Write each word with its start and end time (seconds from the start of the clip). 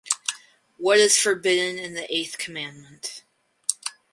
What 0.77 0.97
is 0.97 1.19
forbidden 1.19 1.77
in 1.77 1.93
the 1.93 2.11
eighth 2.11 2.39
commandment? 2.39 3.21